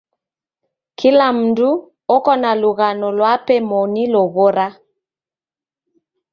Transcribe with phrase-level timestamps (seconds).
[0.99, 1.69] Kila mndu
[2.15, 4.67] oko na lughano lwape moni loghora.